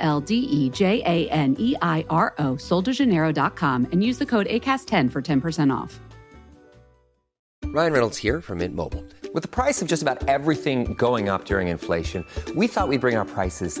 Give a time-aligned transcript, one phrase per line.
[0.00, 4.46] L D E J A N E I R O, soldejaneiro.com, and use the code
[4.46, 6.00] ACAST10 for 10% off.
[7.72, 9.04] Ryan Reynolds here from Mint Mobile.
[9.32, 12.26] With the price of just about everything going up during inflation,
[12.56, 13.80] we thought we'd bring our prices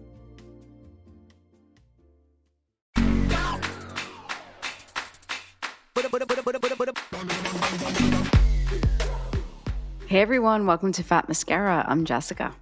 [10.07, 11.85] Hey everyone, welcome to Fat Mascara.
[11.87, 12.53] I'm Jessica.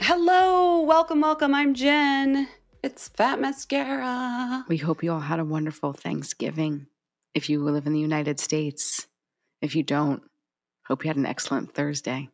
[0.00, 1.54] Hello, welcome, welcome.
[1.54, 2.48] I'm Jen.
[2.82, 4.66] It's Fat Mascara.
[4.68, 6.88] We hope you all had a wonderful Thanksgiving.
[7.32, 9.06] If you live in the United States,
[9.62, 10.22] if you don't,
[10.88, 12.28] hope you had an excellent Thursday.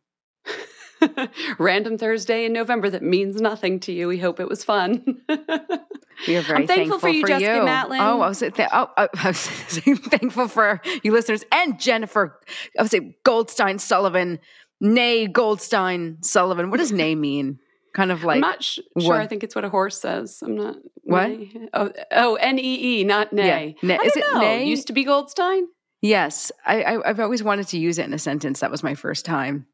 [1.57, 4.09] Random Thursday in November that means nothing to you.
[4.09, 5.21] We hope it was fun.
[6.27, 7.61] We are very I'm thankful, for you, Jessica you.
[7.61, 7.99] Matlin.
[7.99, 12.39] Oh, I was, th- oh, I was thankful for you listeners and Jennifer.
[12.77, 14.39] I would say Goldstein Sullivan,
[14.79, 16.69] nay Goldstein Sullivan.
[16.69, 17.59] What does nay mean?
[17.93, 19.15] Kind of like I'm not sh- sure.
[19.15, 20.39] I think it's what a horse says.
[20.43, 20.75] I'm not.
[21.03, 21.27] What?
[21.29, 21.51] nay.
[21.73, 23.75] Oh, oh, N E E, not nay.
[23.81, 24.39] Yeah, Is it know.
[24.39, 24.65] nay?
[24.65, 25.67] Used to be Goldstein.
[26.01, 26.51] yes.
[26.65, 28.61] I, I, I've always wanted to use it in a sentence.
[28.61, 29.65] That was my first time.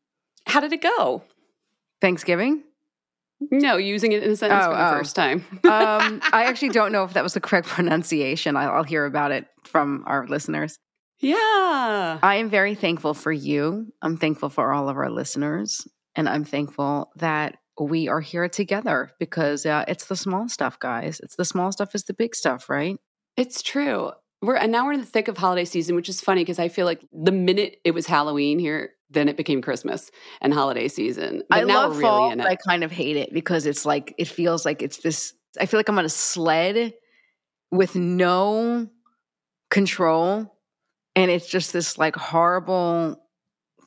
[0.47, 1.24] How did it go?
[2.02, 2.63] Thanksgiving.
[3.40, 4.98] No, using it in a sentence Oh, for the oh.
[4.98, 5.46] first time.
[5.64, 8.56] Um, I actually don't know if that was the correct pronunciation.
[8.58, 10.80] I'll, I'll hear about it from our listeners.
[11.20, 12.20] yeah.
[12.22, 13.88] I am very thankful for you.
[14.02, 15.88] I'm thankful for all of our listeners.
[16.16, 21.19] And I'm thankful that we are here together because uh, it's the small stuff, guys.
[21.22, 22.98] It's the small stuff is the big stuff, right?
[23.36, 24.12] It's true.
[24.42, 26.69] We're and now we're in the thick of holiday season, which is funny because I
[26.69, 31.44] feel like the minute it was Halloween here, then it became Christmas and holiday season.
[31.50, 32.51] But I now love we're fall, really in but it.
[32.51, 35.79] I kind of hate it because it's like, it feels like it's this, I feel
[35.79, 36.94] like I'm on a sled
[37.72, 38.88] with no
[39.69, 40.53] control.
[41.16, 43.22] And it's just this like horrible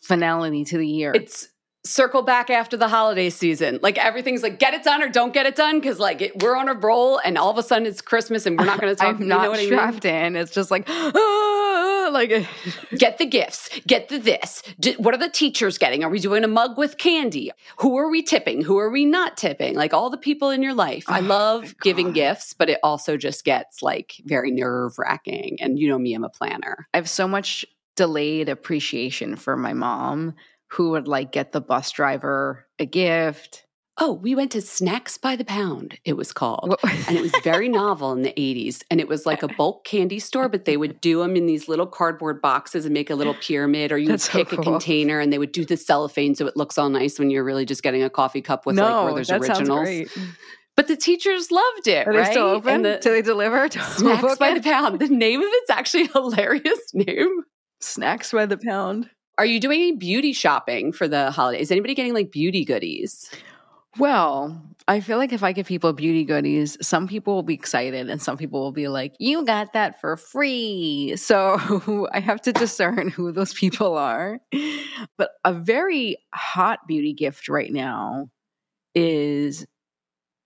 [0.02, 1.12] finality to the year.
[1.14, 1.48] it's
[1.84, 3.78] circle back after the holiday season.
[3.82, 6.56] Like everything's like get it done or don't get it done because like it, we're
[6.56, 8.96] on a roll and all of a sudden it's Christmas and we're not going to
[8.96, 9.14] talk.
[9.14, 9.68] I'm you not know what I mean?
[9.68, 10.36] strapped in.
[10.36, 11.10] It's just like, ah,
[12.10, 12.46] like
[12.96, 13.68] Get the gifts.
[13.86, 14.62] Get the this.
[14.98, 16.04] What are the teachers getting?
[16.04, 17.50] Are we doing a mug with candy?
[17.78, 18.62] Who are we tipping?
[18.62, 19.74] Who are we not tipping?
[19.74, 21.04] Like all the people in your life.
[21.08, 25.58] I Oh, love giving gifts, but it also just gets like very nerve wracking.
[25.60, 26.86] And you know me, I'm a planner.
[26.92, 27.64] I have so much
[27.96, 30.34] delayed appreciation for my mom
[30.68, 33.64] who would like get the bus driver a gift.
[34.02, 36.74] Oh, we went to Snacks by the Pound, it was called.
[37.06, 38.82] And it was very novel in the 80s.
[38.90, 41.68] And it was like a bulk candy store, but they would do them in these
[41.68, 44.64] little cardboard boxes and make a little pyramid, or you would pick a cool.
[44.64, 47.64] container and they would do the cellophane so it looks all nice when you're really
[47.64, 50.08] just getting a coffee cup with like where there's that originals.
[50.76, 52.06] But the teachers loved it.
[52.06, 52.26] Are right?
[52.26, 52.76] they still open?
[52.76, 53.68] And the Do they deliver?
[53.70, 55.00] Snacks by the Pound.
[55.00, 57.42] The name of it's actually a hilarious name.
[57.80, 59.10] Snacks by the pound.
[59.36, 61.62] Are you doing any beauty shopping for the holidays?
[61.62, 63.30] Is anybody getting like beauty goodies?
[63.98, 68.08] Well, I feel like if I give people beauty goodies, some people will be excited
[68.08, 71.14] and some people will be like, you got that for free.
[71.16, 74.40] So I have to discern who those people are.
[75.16, 78.30] But a very hot beauty gift right now
[78.94, 79.66] is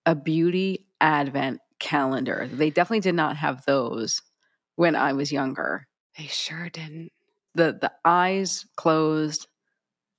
[0.06, 2.48] a beauty advent calendar.
[2.52, 4.22] They definitely did not have those
[4.76, 5.86] when I was younger.
[6.16, 7.12] They sure didn't.
[7.54, 9.46] The the eyes closed,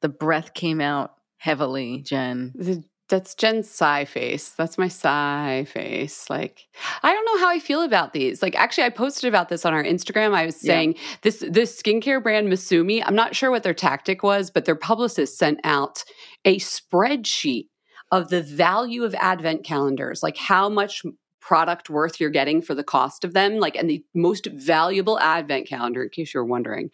[0.02, 2.54] the breath came out heavily, Jen.
[2.56, 4.50] The, that's Jen's sigh face.
[4.50, 6.30] That's my sigh face.
[6.30, 6.68] Like,
[7.04, 8.42] I don't know how I feel about these.
[8.42, 10.34] Like, actually, I posted about this on our Instagram.
[10.34, 11.02] I was saying yeah.
[11.22, 13.04] this this skincare brand Masumi.
[13.06, 16.04] I'm not sure what their tactic was, but their publicist sent out
[16.46, 17.68] a spreadsheet
[18.12, 21.04] of the value of advent calendars, like how much
[21.42, 23.58] product worth you're getting for the cost of them.
[23.60, 26.90] Like, and the most valuable advent calendar, in case you're wondering,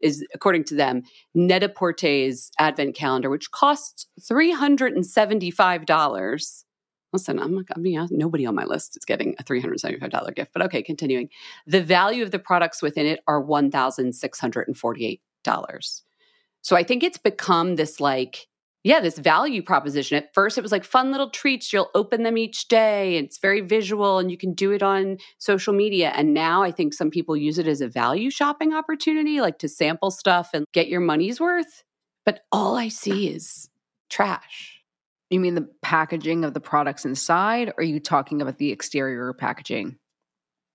[0.00, 1.02] is according to them,
[1.34, 6.64] Net-a-Porter's advent calendar, which costs $375.
[7.12, 10.62] Listen, I'm not, I mean, nobody on my list is getting a $375 gift, but
[10.62, 11.28] okay, continuing.
[11.66, 16.02] The value of the products within it are $1,648.
[16.62, 18.48] So I think it's become this like
[18.86, 20.16] yeah, this value proposition.
[20.16, 21.72] At first, it was like fun little treats.
[21.72, 23.16] You'll open them each day.
[23.16, 26.12] It's very visual and you can do it on social media.
[26.14, 29.68] And now I think some people use it as a value shopping opportunity, like to
[29.68, 31.82] sample stuff and get your money's worth.
[32.24, 33.68] But all I see is
[34.08, 34.80] trash.
[35.30, 37.70] You mean the packaging of the products inside?
[37.70, 39.96] Or are you talking about the exterior packaging?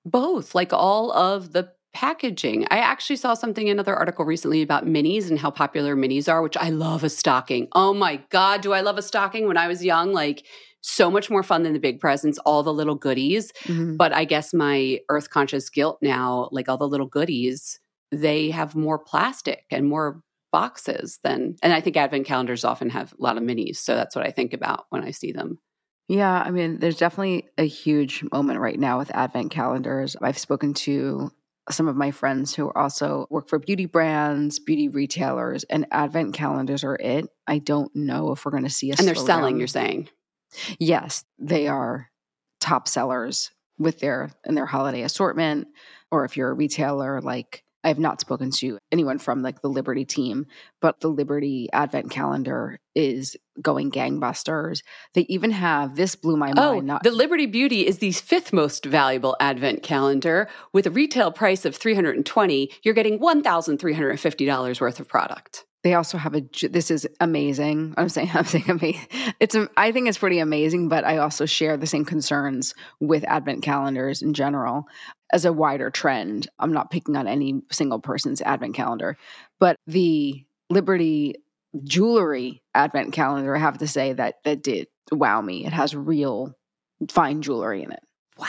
[0.03, 2.65] Both, like all of the packaging.
[2.71, 6.41] I actually saw something in another article recently about minis and how popular minis are,
[6.41, 7.67] which I love a stocking.
[7.73, 9.47] Oh my God, do I love a stocking?
[9.47, 10.45] When I was young, like
[10.81, 13.51] so much more fun than the big presents, all the little goodies.
[13.63, 13.97] Mm-hmm.
[13.97, 17.79] But I guess my earth conscious guilt now, like all the little goodies,
[18.11, 20.21] they have more plastic and more
[20.51, 23.77] boxes than, and I think advent calendars often have a lot of minis.
[23.77, 25.59] So that's what I think about when I see them.
[26.07, 30.17] Yeah, I mean, there's definitely a huge moment right now with advent calendars.
[30.21, 31.31] I've spoken to
[31.69, 36.83] some of my friends who also work for beauty brands, beauty retailers, and advent calendars
[36.83, 37.27] are it.
[37.47, 40.09] I don't know if we're going to see a And they're selling, you're saying?
[40.79, 42.09] Yes, they are
[42.59, 45.67] top sellers with their in their holiday assortment
[46.11, 49.69] or if you're a retailer like I have not spoken to anyone from like the
[49.69, 50.45] Liberty team,
[50.81, 54.81] but the Liberty Advent calendar is going gangbusters.
[55.13, 56.87] They even have this blew my oh, mind.
[56.87, 61.65] Not- the Liberty Beauty is the fifth most valuable Advent calendar with a retail price
[61.65, 62.69] of 320.
[62.83, 65.65] You're getting $1,350 worth of product.
[65.83, 66.43] They also have a.
[66.69, 67.95] This is amazing.
[67.97, 69.07] I'm saying I'm saying amazing.
[69.39, 73.63] It's I think it's pretty amazing, but I also share the same concerns with Advent
[73.63, 74.85] calendars in general
[75.31, 76.47] as a wider trend.
[76.59, 79.17] I'm not picking on any single person's Advent calendar,
[79.59, 81.35] but the Liberty
[81.83, 85.65] jewelry Advent calendar, I have to say that that did wow me.
[85.65, 86.55] It has real
[87.09, 88.03] fine jewelry in it.
[88.37, 88.47] Wow.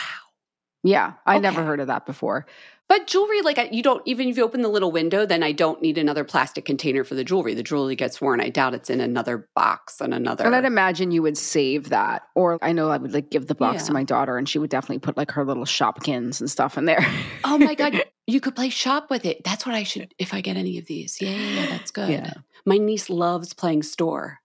[0.83, 1.43] Yeah, I okay.
[1.43, 2.47] never heard of that before.
[2.89, 5.81] But jewelry, like you don't even if you open the little window, then I don't
[5.81, 7.55] need another plastic container for the jewelry.
[7.55, 8.41] The jewelry gets worn.
[8.41, 10.45] I doubt it's in another box and another.
[10.45, 13.55] And I'd imagine you would save that, or I know I would like give the
[13.55, 13.87] box yeah.
[13.87, 16.85] to my daughter, and she would definitely put like her little shopkins and stuff in
[16.85, 17.05] there.
[17.45, 19.43] oh my god, you could play shop with it.
[19.43, 21.17] That's what I should if I get any of these.
[21.21, 22.11] Yeah, yeah, yeah that's good.
[22.11, 22.35] Yeah.
[22.67, 24.39] My niece loves playing store.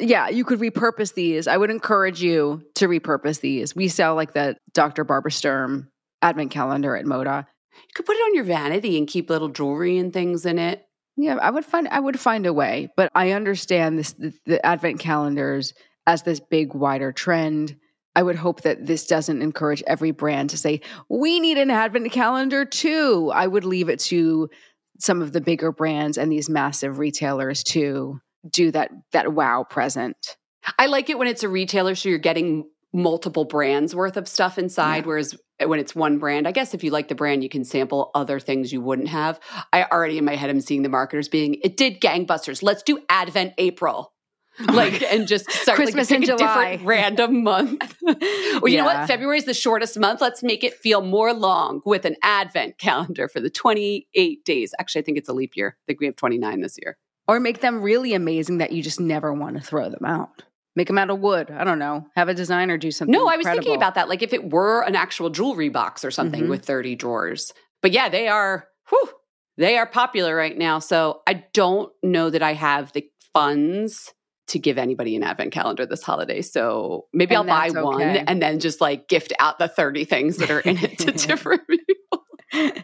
[0.00, 1.48] Yeah, you could repurpose these.
[1.48, 3.74] I would encourage you to repurpose these.
[3.74, 5.02] We sell like the Dr.
[5.02, 5.88] Barbara Sturm
[6.22, 7.46] advent calendar at Moda.
[7.74, 10.86] You could put it on your vanity and keep little jewelry and things in it.
[11.16, 14.64] Yeah, I would find I would find a way, but I understand this the, the
[14.64, 15.74] advent calendars
[16.06, 17.76] as this big wider trend.
[18.14, 22.12] I would hope that this doesn't encourage every brand to say, we need an advent
[22.12, 23.30] calendar too.
[23.34, 24.50] I would leave it to
[24.98, 30.36] some of the bigger brands and these massive retailers to do that that wow present.
[30.78, 34.58] I like it when it's a retailer so you're getting multiple brands worth of stuff
[34.58, 35.06] inside yeah.
[35.06, 37.64] whereas Uh, when it's one brand i guess if you like the brand you can
[37.64, 39.38] sample other things you wouldn't have
[39.72, 42.98] i already in my head i'm seeing the marketers being it did gangbusters let's do
[43.08, 44.12] advent april
[44.72, 46.78] like and just start Christmas like, in July.
[46.84, 47.96] random month.
[48.02, 48.80] well, you yeah.
[48.80, 49.06] know what?
[49.06, 50.20] February is the shortest month.
[50.20, 54.74] Let's make it feel more long with an advent calendar for the 28 days.
[54.78, 55.78] Actually, I think it's a leap year.
[55.78, 56.98] I think we have 29 this year.
[57.26, 60.42] Or make them really amazing that you just never want to throw them out.
[60.74, 61.50] Make them out of wood.
[61.50, 62.06] I don't know.
[62.16, 63.12] Have a designer do something.
[63.12, 64.08] No, I was thinking about that.
[64.08, 66.50] Like if it were an actual jewelry box or something mm-hmm.
[66.50, 67.52] with 30 drawers.
[67.82, 69.10] But yeah, they are, whew,
[69.58, 70.78] they are popular right now.
[70.78, 74.14] So I don't know that I have the funds
[74.48, 76.42] to give anybody an advent calendar this holiday.
[76.42, 77.82] So maybe and I'll buy okay.
[77.82, 81.12] one and then just like gift out the 30 things that are in it to
[81.26, 82.82] different people.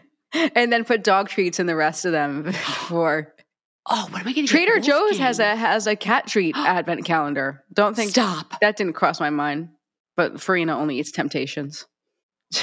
[0.55, 2.51] and then put dog treats in the rest of them
[2.87, 3.33] for
[3.87, 4.47] Oh, what am I getting?
[4.47, 7.63] Trader Joe's has a has a cat treat advent calendar.
[7.73, 8.59] Don't think Stop.
[8.61, 9.69] that didn't cross my mind.
[10.15, 11.85] But Farina only eats Temptations.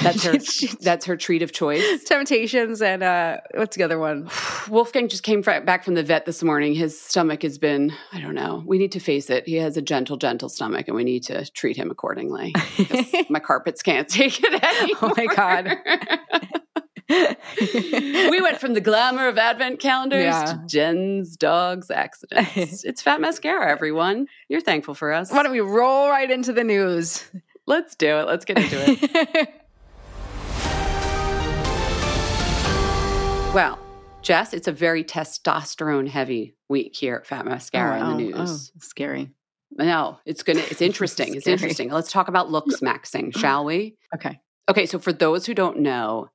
[0.01, 0.33] That's her.
[0.81, 2.03] that's her treat of choice.
[2.05, 4.29] Temptations and uh what's the other one?
[4.69, 6.75] Wolfgang just came back from the vet this morning.
[6.75, 8.63] His stomach has been, I don't know.
[8.65, 9.47] We need to face it.
[9.47, 12.53] He has a gentle, gentle stomach, and we need to treat him accordingly.
[13.29, 14.97] my carpets can't take it anymore.
[15.01, 16.61] Oh my God.
[18.31, 20.45] we went from the glamour of advent calendars Yeah.
[20.45, 22.83] to Jen's dog's accidents.
[22.85, 24.27] it's Fat Mascara, everyone.
[24.49, 25.31] You're thankful for us.
[25.31, 27.23] Why don't we roll right into the news?
[27.65, 28.27] Let's do it.
[28.27, 29.49] Let's get into it.
[33.53, 33.79] well,
[34.21, 38.39] Jess, it's a very testosterone heavy week here at Fat Mascara in the Oh, oh,
[38.39, 38.71] oh news.
[38.75, 39.31] oh, scary.
[39.71, 40.59] No, it's gonna.
[40.69, 41.35] It's interesting.
[41.35, 41.89] It's interesting.
[41.89, 43.97] Let's talk about looksmaxxing, shall we?
[44.15, 44.39] Okay.
[44.69, 46.29] Okay, so for those who don't know,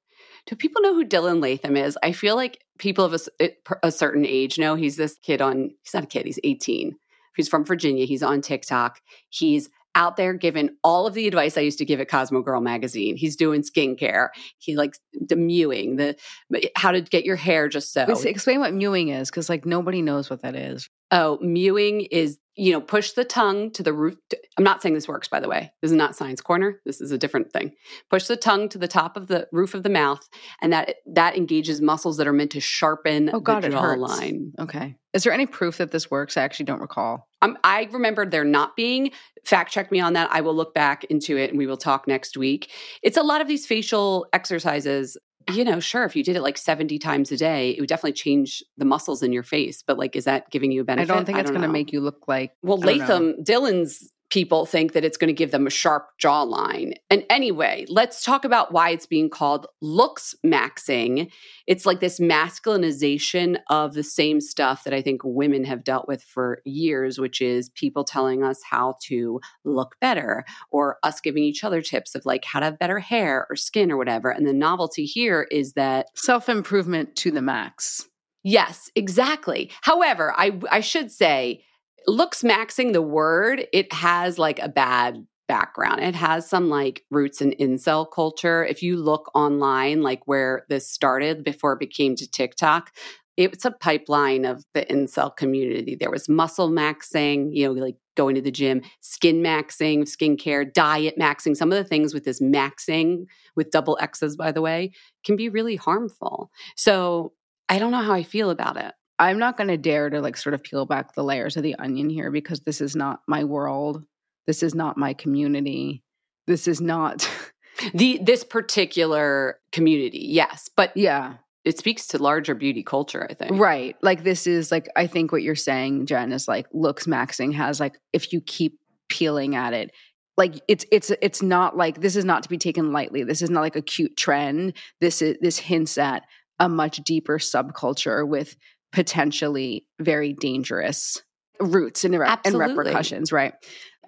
[0.47, 1.97] do people know who Dylan Latham is?
[2.03, 5.41] I feel like people of a, it- eh, a certain age know he's this kid
[5.41, 5.71] on.
[5.83, 6.27] He's not a kid.
[6.27, 6.97] He's eighteen.
[7.37, 8.05] He's from Virginia.
[8.05, 9.01] He's on TikTok.
[9.31, 12.61] He's out there giving all of the advice I used to give at Cosmo Girl
[12.63, 13.15] magazine.
[13.17, 14.29] He's doing skincare.
[14.59, 16.17] He likes the mewing, the
[16.55, 18.05] eh, how to get your hair just so.
[18.09, 20.89] Wait, explain what mewing is, because like nobody knows what that is.
[21.11, 24.17] Oh, mewing is, you know, push the tongue to the roof.
[24.59, 25.73] I'm not saying this works, by the way.
[25.81, 26.81] This is not science corner.
[26.85, 27.73] This is a different thing.
[28.11, 30.29] Push the tongue to the top of the roof of the mouth,
[30.61, 34.53] and that that engages muscles that are meant to sharpen Oh God, the jawline.
[34.59, 34.97] Okay.
[35.13, 36.37] Is there any proof that this works?
[36.37, 37.29] I actually don't recall.
[37.43, 39.11] Um, I remember there not being.
[39.45, 40.29] Fact check me on that.
[40.33, 42.71] I will look back into it and we will talk next week.
[43.03, 45.17] It's a lot of these facial exercises.
[45.51, 48.13] You know, sure, if you did it like 70 times a day, it would definitely
[48.13, 49.83] change the muscles in your face.
[49.87, 51.11] But like, is that giving you a benefit?
[51.11, 52.53] I don't think it's going to make you look like.
[52.63, 53.05] Well, I don't know.
[53.05, 56.95] Latham, Dylan's people think that it's going to give them a sharp jawline.
[57.11, 61.31] And anyway, let's talk about why it's being called looks maxing.
[61.67, 66.23] It's like this masculinization of the same stuff that I think women have dealt with
[66.23, 71.63] for years, which is people telling us how to look better or us giving each
[71.63, 74.31] other tips of like how to have better hair or skin or whatever.
[74.31, 78.09] And the novelty here is that Self improvement to the max.
[78.43, 79.71] Yes, exactly.
[79.83, 81.65] However, I I should say
[82.09, 86.01] looksmaxxing the word, it has like a bad background.
[86.01, 88.65] It has some like roots in incel culture.
[88.65, 92.93] If you look online like where this started before it became to TikTok,
[93.37, 95.95] it's a pipeline of the incel community.
[95.95, 101.17] There was muscle maxing, you know, like going to the gym, skin maxing, skincare, diet
[101.19, 101.57] maxing.
[101.57, 103.25] Some of the things with this maxing
[103.57, 104.93] with double X's, by the way,
[105.25, 106.51] can be really harmful.
[106.77, 107.33] So
[107.69, 108.93] I don't know how I feel about it.
[109.23, 111.77] I'm not going to dare to like sort of peel back the layers of the
[111.77, 114.05] onion here because this is not my world.
[114.47, 116.03] This is not my community.
[116.47, 117.29] This is not,
[117.95, 123.59] The this particular community, yes, but yeah, it speaks to larger beauty culture, I think.
[123.59, 123.97] right.
[124.03, 127.99] Like, this is like, I think what you're saying, Jen, is like looksmaxxing has like,
[128.13, 129.91] if you keep peeling at it,
[130.37, 133.23] like it's it's it's not like this is not to be taken lightly.
[133.23, 134.75] This is not like a cute trend.
[135.01, 136.23] This is this hints at
[136.59, 138.57] a much deeper subculture with
[138.93, 141.23] potentially very dangerous
[141.61, 143.55] roots and, re- and repercussions, right?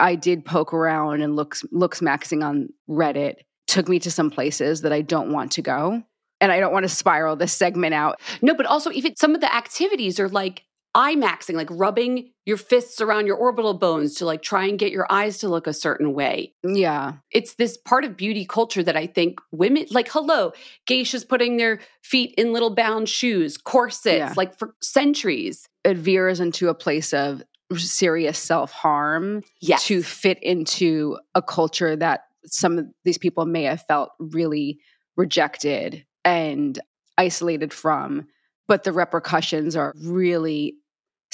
[0.00, 3.36] I did poke around and looks looksmaxxing on Reddit
[3.66, 6.02] took me to some places that I don't want to go.
[6.40, 8.20] And I don't want to spiral this segment out.
[8.42, 10.64] No, but also even some of the activities are like
[10.94, 14.92] eye maxing, like rubbing your fists around your orbital bones to like try and get
[14.92, 16.54] your eyes to look a certain way.
[16.62, 17.14] Yeah.
[17.32, 20.52] It's this part of beauty culture that I think women like hello,
[20.88, 24.34] geishas putting their feet in little bound shoes, corsets, Yeah.
[24.36, 25.68] like for centuries.
[25.84, 27.42] It veers into a place of
[27.76, 29.86] serious self harm Yes.
[29.86, 34.78] to fit into a culture that some of these people may have felt really
[35.16, 36.78] rejected and
[37.18, 38.26] isolated from.
[38.68, 40.76] But the repercussions are really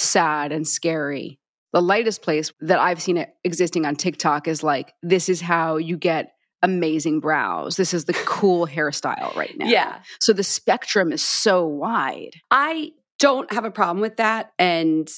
[0.01, 1.39] sad and scary.
[1.73, 5.77] The lightest place that I've seen it existing on TikTok is like, this is how
[5.77, 7.77] you get amazing brows.
[7.77, 9.67] This is the cool hairstyle right now.
[9.67, 9.99] Yeah.
[10.19, 12.35] So the spectrum is so wide.
[12.49, 14.51] I don't have a problem with that.
[14.59, 15.09] And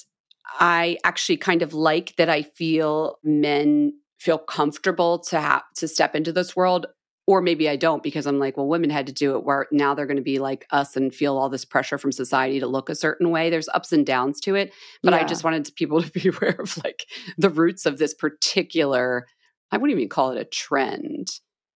[0.59, 6.15] I actually kind of like that I feel men feel comfortable to have to step
[6.15, 6.85] into this world.
[7.25, 9.93] Or maybe I don't because I'm like, well, women had to do it where now
[9.93, 12.89] they're going to be like us and feel all this pressure from society to look
[12.89, 13.49] a certain way.
[13.49, 14.73] There's ups and downs to it.
[15.01, 17.05] But I just wanted people to be aware of like
[17.37, 19.25] the roots of this particular,
[19.71, 21.29] I wouldn't even call it a trend.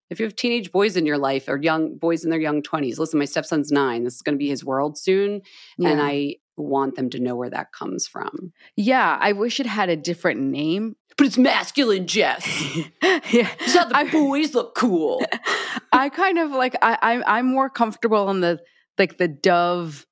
[0.10, 2.98] If you have teenage boys in your life or young boys in their young 20s,
[2.98, 4.04] listen, my stepson's nine.
[4.04, 5.42] This is going to be his world soon
[5.80, 8.52] and I want them to know where that comes from.
[8.76, 10.96] Yeah, I wish it had a different name.
[11.18, 12.46] But it's masculine, Jess.
[13.32, 13.50] yeah.
[13.60, 15.26] How the I- boys look cool.
[15.92, 18.60] I kind of like I, I I'm more comfortable in the
[19.00, 20.06] like the Dove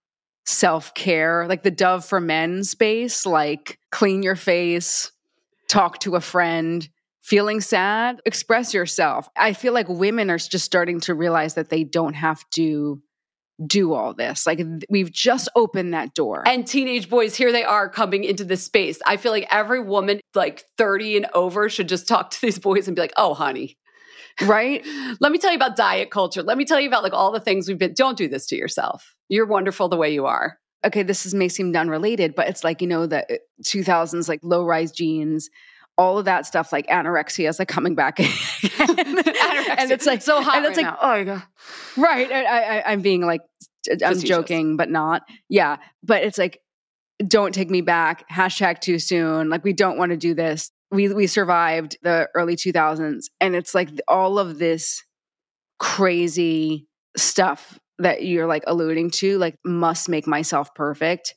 [0.45, 5.11] self care, like the Dove for Men space, like clean your face,
[5.67, 6.87] talk to a friend,
[7.21, 9.29] feeling sad, express yourself.
[9.35, 13.01] I feel like women are just starting to realize that they don't have to
[13.65, 14.45] do all this.
[14.45, 16.43] Like we've just opened that door.
[16.45, 18.99] And teenage boys, here they are coming into this space.
[19.05, 22.87] I feel like every woman like 30 and over should just talk to these boys
[22.87, 23.77] and be like, oh, honey.
[24.41, 24.85] Right?
[25.19, 26.43] Let me tell you about diet culture.
[26.43, 27.93] Let me tell you about like all the things we've been.
[27.93, 29.15] Don't do this to yourself.
[29.29, 30.57] You're wonderful the way you are.
[30.85, 34.39] Okay, this is, may seem unrelated, but it's like, you know, the uh, 2000s, like
[34.43, 35.49] low rise jeans,
[35.97, 38.29] all of that stuff, like anorexia is like coming back and
[39.91, 40.57] it's like so hot.
[40.57, 40.99] And it's right like, now.
[41.01, 41.43] oh my God.
[41.97, 42.31] Right.
[42.31, 43.41] I, I, I'm being like,
[44.03, 45.23] I'm joking, but not.
[45.49, 45.77] Yeah.
[46.03, 46.59] But it's like,
[47.25, 48.27] don't take me back.
[48.29, 49.49] Hashtag too soon.
[49.49, 50.71] Like, we don't want to do this.
[50.91, 53.25] We, we survived the early 2000s.
[53.39, 55.03] And it's like all of this
[55.79, 61.35] crazy stuff that you're like alluding to, like, must make myself perfect.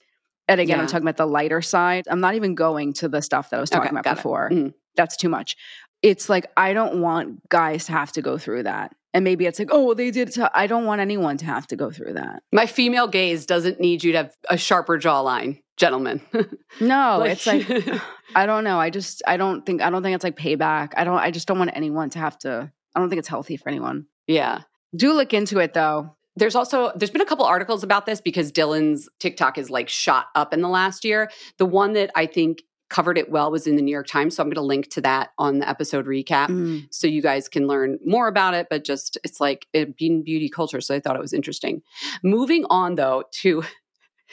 [0.48, 2.06] And again, I'm talking about the lighter side.
[2.10, 4.50] I'm not even going to the stuff that I was talking Okay, about before.
[4.50, 4.72] Mhm.
[4.96, 5.56] That's too much.
[6.02, 8.94] It's like, I don't want guys to have to go through that.
[9.14, 10.36] And maybe it's like, oh, well, they did.
[10.54, 12.42] I don't want anyone to have to go through that.
[12.52, 16.20] My female gaze doesn't need you to have a sharper jawline, gentlemen.
[16.80, 17.66] No, it's like,
[18.36, 18.78] I don't know.
[18.78, 20.92] I just, I don't think, I don't think it's like payback.
[20.96, 23.56] I don't, I just don't want anyone to have to, I don't think it's healthy
[23.56, 24.06] for anyone.
[24.26, 24.60] yeah.
[24.96, 26.16] Do look into it though.
[26.38, 30.26] There's also there's been a couple articles about this because Dylan's TikTok is like shot
[30.34, 31.30] up in the last year.
[31.58, 34.42] The one that I think covered it well was in the New York Times, so
[34.42, 36.86] I'm going to link to that on the episode recap Mm.
[36.90, 38.68] so you guys can learn more about it.
[38.70, 41.82] But just it's like it being beauty culture, so I thought it was interesting.
[42.22, 43.62] Moving on though to.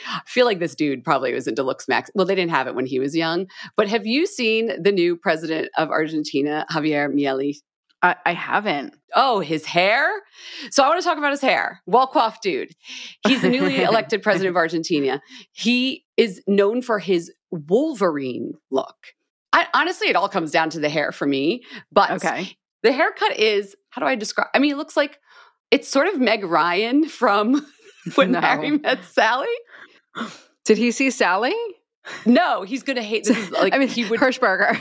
[0.09, 2.11] I feel like this dude probably was into looks max.
[2.13, 3.47] Well, they didn't have it when he was young.
[3.77, 7.55] But have you seen the new president of Argentina, Javier Milei?
[8.01, 8.93] I, I haven't.
[9.15, 10.11] Oh, his hair.
[10.69, 11.81] So I want to talk about his hair.
[11.85, 12.71] Well coiffed dude.
[13.25, 15.21] He's the newly elected president of Argentina.
[15.53, 18.95] He is known for his Wolverine look.
[19.53, 21.63] I, honestly, it all comes down to the hair for me.
[21.91, 22.57] But Okay.
[22.83, 24.47] the haircut is, how do I describe?
[24.53, 25.17] I mean, it looks like
[25.71, 27.65] it's sort of Meg Ryan from
[28.15, 28.41] when No.
[28.41, 29.47] Harry met Sally.
[30.65, 31.55] Did he see Sally?
[32.25, 33.37] No, he's going to hate this.
[33.37, 34.77] Is like I mean, he would Hirschberger.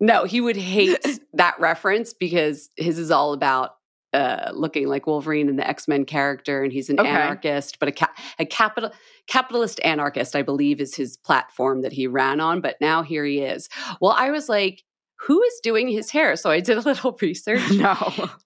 [0.00, 3.76] No, he would hate that reference because his is all about
[4.12, 7.08] uh, looking like Wolverine and the X Men character, and he's an Okay.
[7.08, 8.90] anarchist, but a ca- a capital
[9.28, 12.60] capitalist anarchist, I believe, is his platform that he ran on.
[12.60, 13.68] But now here he is.
[14.00, 14.82] Well, I was like,
[15.26, 16.34] who is doing his hair?
[16.34, 17.70] So I did a little research.
[17.72, 17.94] no.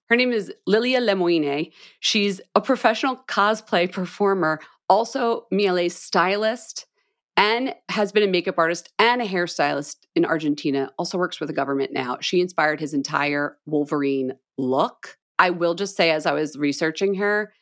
[0.09, 1.71] Her name is Lilia Lemoine.
[1.99, 6.85] She's a professional cosplay performer, also Milei's stylist,
[7.37, 10.91] and has been a makeup artist and a hairstylist in Argentina.
[10.97, 12.17] Also works for the government now.
[12.21, 15.17] She inspired his entire Wolverine look.
[15.37, 17.53] I will just say, as I was researching her,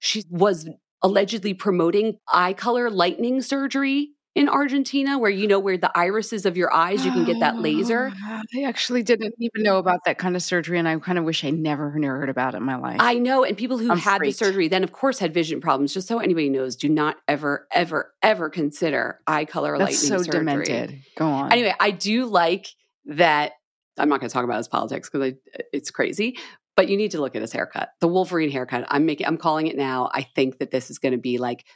[0.00, 0.68] she was
[1.02, 6.56] allegedly promoting eye color lightening surgery in Argentina, where you know where the irises of
[6.56, 8.10] your eyes, you can get that laser.
[8.24, 11.24] Ah, I actually didn't even know about that kind of surgery, and I kind of
[11.24, 12.96] wish I never heard about it in my life.
[12.98, 13.44] I know.
[13.44, 14.38] And people who I'm had freaked.
[14.38, 15.92] the surgery then, of course, had vision problems.
[15.92, 20.32] Just so anybody knows, do not ever, ever, ever consider eye color That's so lightening
[20.32, 20.40] surgery.
[20.40, 21.00] demented.
[21.16, 21.52] Go on.
[21.52, 22.68] Anyway, I do like
[23.06, 23.52] that.
[23.98, 25.34] I'm not going to talk about his politics because
[25.74, 26.38] it's crazy.
[26.74, 28.86] But you need to look at his haircut, the Wolverine haircut.
[28.88, 30.10] I'm making, I'm calling it now.
[30.14, 31.66] I think that this is going to be like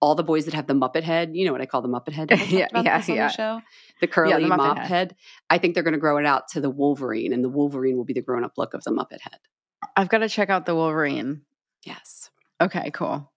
[0.00, 1.30] all the boys that have the Muppet head.
[1.34, 2.30] You know what I call the Muppet head?
[2.30, 3.28] Have I talked Yeah, yeah, yeah.
[3.28, 3.60] the show.
[4.00, 4.86] The curly the Muppet mop head.
[4.88, 5.16] head.
[5.50, 8.04] I think they're going to grow it out to the Wolverine, and the Wolverine will
[8.04, 9.38] be the grown up look of the Muppet head.
[9.96, 11.42] I've got to check out the Wolverine.
[11.84, 12.30] Yes.
[12.60, 13.32] Okay, cool.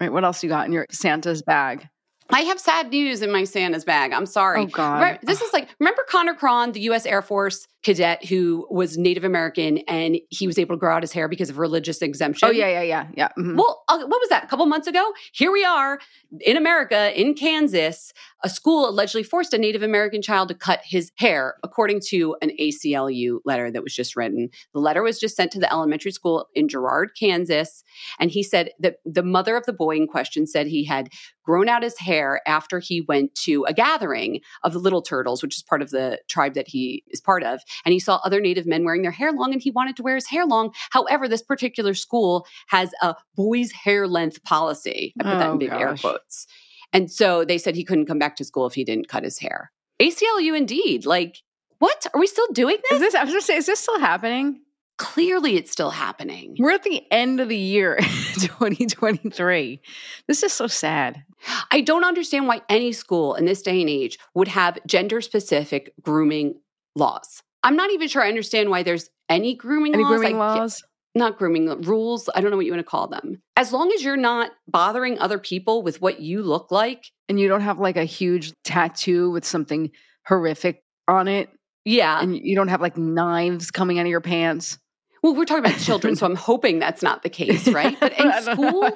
[0.00, 1.88] Wait, what else you got in your Santa's bag?
[2.32, 4.12] I have sad news in my Santa's bag.
[4.12, 4.62] I'm sorry.
[4.62, 5.00] Oh, God.
[5.02, 7.04] Right, this is like remember Connor Cron, the U.S.
[7.06, 11.12] Air Force cadet who was Native American and he was able to grow out his
[11.12, 12.48] hair because of religious exemption.
[12.48, 13.28] Oh yeah, yeah, yeah, yeah.
[13.38, 13.56] mhm.
[13.56, 14.44] Well, uh, what was that?
[14.44, 15.98] A couple months ago, here we are
[16.40, 18.12] in America, in Kansas.
[18.44, 22.50] A school allegedly forced a Native American child to cut his hair, according to an
[22.60, 24.50] ACLU letter that was just written.
[24.74, 27.84] The letter was just sent to the elementary school in Girard, Kansas,
[28.18, 31.08] and he said that the mother of the boy in question said he had
[31.44, 35.56] grown out his hair after he went to a gathering of the Little Turtles, which
[35.56, 37.60] is part of the tribe that he is part of.
[37.84, 40.14] And he saw other Native men wearing their hair long and he wanted to wear
[40.14, 40.72] his hair long.
[40.90, 45.14] However, this particular school has a boys' hair length policy.
[45.20, 46.46] I put that Oh, in big air quotes.
[46.92, 49.38] And so they said he couldn't come back to school if he didn't cut his
[49.38, 49.72] hair.
[50.00, 51.06] ACLU indeed.
[51.06, 51.38] Like,
[51.78, 52.06] what?
[52.12, 52.92] Are we still doing this?
[52.92, 53.14] is this?
[53.14, 54.60] I was gonna say, is this still happening?
[54.98, 56.54] Clearly, it's still happening.
[56.58, 57.96] We're at the end of the year,
[58.80, 59.80] 2023.
[60.28, 61.24] This is so sad.
[61.70, 65.92] I don't understand why any school in this day and age would have gender specific
[66.02, 66.54] grooming
[66.94, 67.42] laws.
[67.64, 70.10] I'm not even sure I understand why there's any grooming Any laws.
[70.10, 70.84] grooming I laws?
[71.14, 72.28] Not grooming rules.
[72.34, 73.42] I don't know what you want to call them.
[73.56, 77.04] As long as you're not bothering other people with what you look like.
[77.28, 79.90] And you don't have like a huge tattoo with something
[80.26, 81.50] horrific on it.
[81.84, 82.20] Yeah.
[82.20, 84.78] And you don't have like knives coming out of your pants.
[85.22, 87.98] Well, we're talking about children, so I'm hoping that's not the case, right?
[87.98, 88.90] But in school,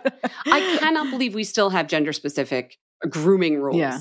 [0.47, 2.77] I cannot believe we still have gender specific
[3.09, 3.77] grooming rules.
[3.77, 4.01] Yeah.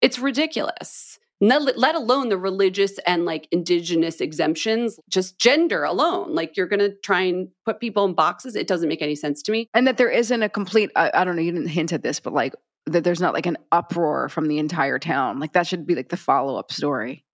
[0.00, 1.18] It's ridiculous.
[1.40, 6.34] Let alone the religious and like indigenous exemptions, just gender alone.
[6.34, 8.56] Like you're going to try and put people in boxes.
[8.56, 9.68] It doesn't make any sense to me.
[9.74, 12.20] And that there isn't a complete, I, I don't know, you didn't hint at this,
[12.20, 12.54] but like
[12.86, 15.38] that there's not like an uproar from the entire town.
[15.38, 17.24] Like that should be like the follow up story.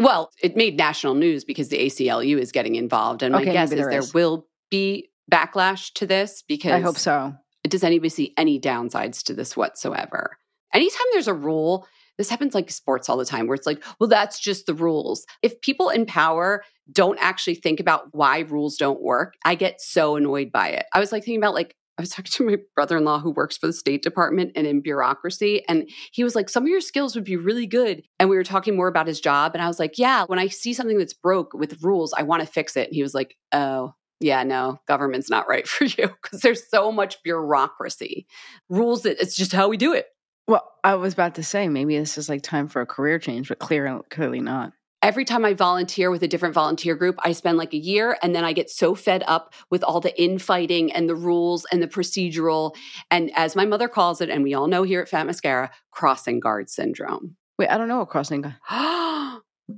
[0.00, 3.22] Well, it made national news because the ACLU is getting involved.
[3.22, 4.12] And my Okay, guess is there there is.
[4.14, 7.34] will be backlash to this because I hope so.
[7.68, 10.36] does anybody see any downsides to this whatsoever?
[10.72, 11.86] Anytime there's a rule,
[12.18, 15.26] this happens like sports all the time where it's like, well, that's just the rules.
[15.42, 20.16] If people in power don't actually think about why rules don't work, I get so
[20.16, 20.86] annoyed by it.
[20.92, 23.30] I was like thinking about like, I was talking to my brother in law who
[23.30, 25.62] works for the State Department and in bureaucracy.
[25.68, 28.02] And he was like, Some of your skills would be really good.
[28.18, 29.52] And we were talking more about his job.
[29.54, 32.42] And I was like, Yeah, when I see something that's broke with rules, I want
[32.42, 32.88] to fix it.
[32.88, 36.90] And he was like, Oh, yeah, no, government's not right for you because there's so
[36.90, 38.26] much bureaucracy.
[38.68, 40.06] Rules that it's just how we do it.
[40.46, 43.48] Well, I was about to say maybe this is like time for a career change,
[43.48, 44.72] but clear, clearly not.
[45.02, 48.34] every time I volunteer with a different volunteer group, I spend like a year and
[48.34, 51.86] then I get so fed up with all the infighting and the rules and the
[51.88, 52.74] procedural.
[53.10, 56.40] And as my mother calls it, and we all know here at Fat Mascara, crossing
[56.40, 57.36] guard syndrome.
[57.58, 58.40] Wait, I don't know what crossing.
[58.42, 58.56] guard-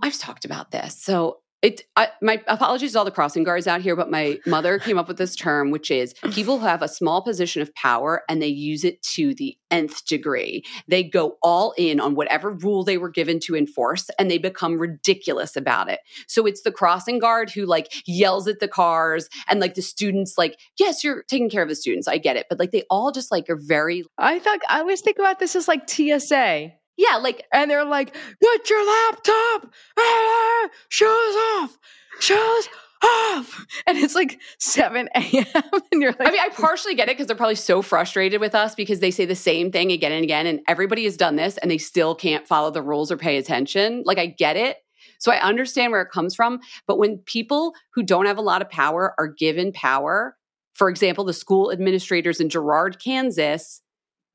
[0.02, 1.00] I've talked about this.
[1.00, 4.78] So it, I, my apologies to all the crossing guards out here, but my mother
[4.78, 8.22] came up with this term, which is people who have a small position of power
[8.28, 10.64] and they use it to the nth degree.
[10.86, 14.78] They go all in on whatever rule they were given to enforce and they become
[14.78, 15.98] ridiculous about it.
[16.28, 20.38] So it's the crossing guard who like yells at the cars and like the students,
[20.38, 22.06] like, yes, you're taking care of the students.
[22.06, 22.46] I get it.
[22.48, 25.56] But like they all just like are very, I thought I always think about this
[25.56, 26.74] as like TSA.
[26.96, 31.78] Yeah, like And they're like, put your laptop, ah, shoes off,
[32.20, 32.68] shoes
[33.02, 33.66] off.
[33.86, 35.44] And it's like 7 a.m.
[35.92, 38.54] And you're like, I mean, I partially get it because they're probably so frustrated with
[38.54, 41.58] us because they say the same thing again and again, and everybody has done this
[41.58, 44.02] and they still can't follow the rules or pay attention.
[44.04, 44.78] Like, I get it.
[45.18, 46.60] So I understand where it comes from.
[46.86, 50.36] But when people who don't have a lot of power are given power,
[50.74, 53.80] for example, the school administrators in Girard, Kansas,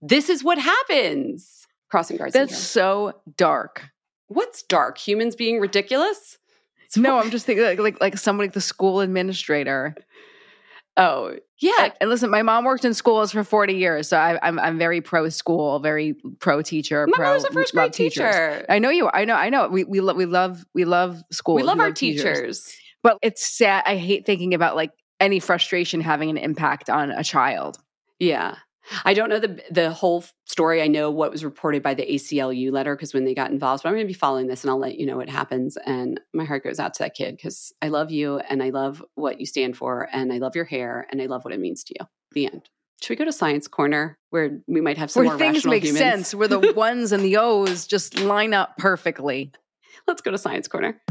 [0.01, 1.60] this is what happens.
[1.91, 3.13] Crossing guard that's syndrome.
[3.13, 3.89] so dark.
[4.27, 4.97] What's dark?
[4.97, 6.37] Humans being ridiculous?
[6.95, 9.95] No, I'm just thinking like, like, like somebody like the school administrator.
[10.97, 11.71] Oh, yeah.
[11.79, 14.77] And, and listen, my mom worked in schools for 40 years, so I, I'm I'm
[14.77, 17.07] very pro school, very pro teacher.
[17.07, 18.35] My pro mother's a first grade love teachers.
[18.35, 18.65] teacher.
[18.67, 19.09] I know you.
[19.13, 19.35] I know.
[19.35, 19.67] I know.
[19.69, 21.55] We we love we love we love school.
[21.55, 22.73] we love our teachers.
[23.03, 23.83] but it's sad.
[23.85, 27.77] I hate thinking about like any frustration having an impact on a child.
[28.19, 28.55] Yeah.
[29.05, 30.81] I don't know the the whole story.
[30.81, 33.89] I know what was reported by the ACLU letter because when they got involved, but
[33.89, 35.77] I'm going to be following this and I'll let you know what happens.
[35.85, 39.03] And my heart goes out to that kid because I love you and I love
[39.15, 41.83] what you stand for and I love your hair and I love what it means
[41.85, 42.05] to you.
[42.33, 42.69] The end.
[43.01, 45.83] Should we go to Science Corner where we might have some Where things rational make
[45.83, 45.97] humans?
[45.97, 49.51] sense, where the ones and the O's just line up perfectly.
[50.07, 51.01] Let's go to Science Corner.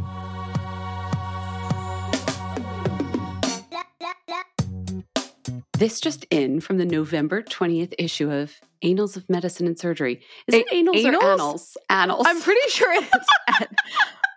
[5.80, 10.20] This just in from the November 20th issue of Annals of Medicine and Surgery.
[10.46, 11.24] Is it A- Annals or Annals?
[11.24, 11.76] Annals?
[11.88, 12.26] Annals.
[12.28, 13.70] I'm pretty sure it's.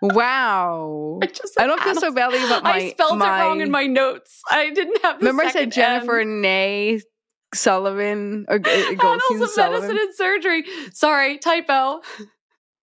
[0.00, 1.18] wow.
[1.22, 2.14] I just I don't feel so Annals.
[2.14, 2.70] badly about my.
[2.72, 4.40] I spelled my, it wrong in my notes.
[4.50, 6.40] I didn't have the Remember, I said Jennifer M.
[6.40, 7.02] Nay
[7.52, 9.82] Sullivan or uh, Annals of Sullivan.
[9.82, 10.64] Medicine and Surgery.
[10.94, 12.00] Sorry, typo.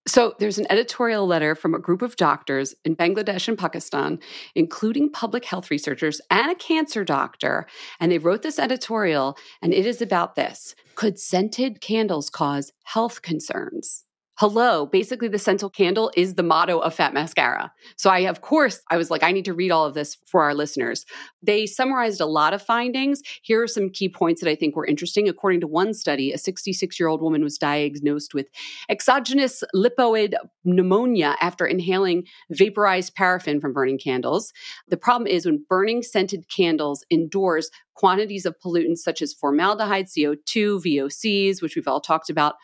[0.07, 4.19] So there's an editorial letter from a group of doctors in Bangladesh and Pakistan,
[4.55, 7.67] including public health researchers and a cancer doctor.
[7.99, 10.73] And they wrote this editorial, and it is about this.
[10.95, 14.05] Could scented candles cause health concerns?
[14.41, 17.71] Hello, basically, the scented candle is the motto of Fat Mascara.
[17.95, 20.41] So, I, of course, I was like, I need to read all of this for
[20.41, 21.05] our listeners.
[21.43, 23.21] They summarized a lot of findings.
[23.43, 25.29] Here are some key points that I think were interesting.
[25.29, 28.47] According to one study, a 66 year old woman was diagnosed with
[28.89, 34.53] exogenous lipoid pneumonia after inhaling vaporized paraffin from burning candles.
[34.87, 40.83] The problem is when burning scented candles indoors, quantities of pollutants such as formaldehyde, CO2,
[40.83, 42.55] VOCs, which we've all talked about,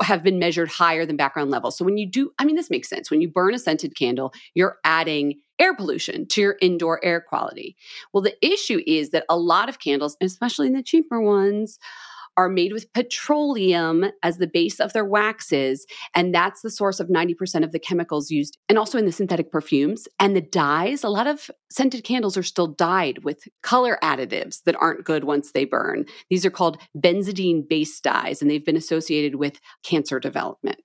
[0.00, 1.76] have been measured higher than background levels.
[1.76, 3.10] So when you do, I mean, this makes sense.
[3.10, 7.76] When you burn a scented candle, you're adding air pollution to your indoor air quality.
[8.12, 11.78] Well, the issue is that a lot of candles, especially in the cheaper ones,
[12.36, 15.86] are made with petroleum as the base of their waxes.
[16.14, 19.50] And that's the source of 90% of the chemicals used and also in the synthetic
[19.50, 20.08] perfumes.
[20.18, 24.76] And the dyes, a lot of scented candles are still dyed with color additives that
[24.76, 26.06] aren't good once they burn.
[26.30, 30.80] These are called benzidine based dyes, and they've been associated with cancer development.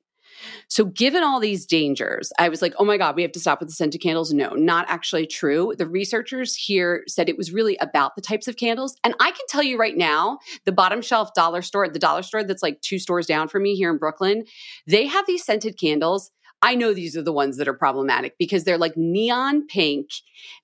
[0.68, 3.60] So, given all these dangers, I was like, oh my God, we have to stop
[3.60, 4.34] with the scented candles.
[4.34, 5.74] No, not actually true.
[5.78, 8.96] The researchers here said it was really about the types of candles.
[9.04, 12.44] And I can tell you right now, the bottom shelf dollar store, the dollar store
[12.44, 14.46] that's like two stores down from me here in Brooklyn,
[14.86, 16.32] they have these scented candles.
[16.62, 20.10] I know these are the ones that are problematic because they're like neon pink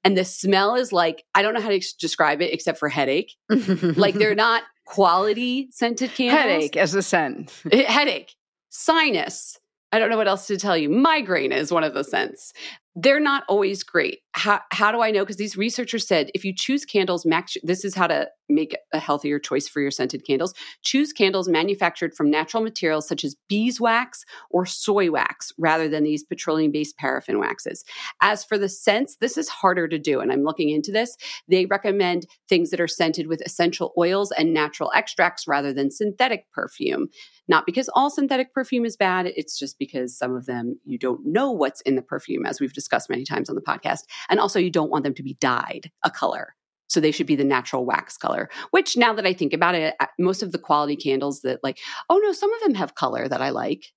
[0.03, 3.35] and the smell is like, I don't know how to describe it except for headache.
[3.49, 6.41] like they're not quality scented candles.
[6.41, 7.53] Headache as a scent.
[7.71, 8.35] Eh, headache,
[8.69, 9.59] sinus,
[9.93, 10.89] I don't know what else to tell you.
[10.89, 12.51] Migraine is one of the scents.
[12.95, 14.21] They're not always great.
[14.31, 15.19] How, how do I know?
[15.19, 18.99] Because these researchers said if you choose candles, max, this is how to make a
[18.99, 20.53] healthier choice for your scented candles.
[20.83, 26.23] Choose candles manufactured from natural materials such as beeswax or soy wax rather than these
[26.23, 27.83] petroleum based paraffin waxes.
[28.21, 30.19] As for the scents, this is harder to do.
[30.19, 31.15] And I'm looking into this.
[31.47, 36.51] They recommend things that are scented with essential oils and natural extracts rather than synthetic
[36.51, 37.07] perfume.
[37.47, 41.25] Not because all synthetic perfume is bad, it's just because some of them you don't
[41.25, 44.03] know what's in the perfume, as we've discussed many times on the podcast.
[44.29, 46.55] And also, you don't want them to be dyed a color.
[46.93, 49.95] So they should be the natural wax color, which now that I think about it,
[50.19, 51.79] most of the quality candles that, like,
[52.09, 53.91] oh no, some of them have color that I like.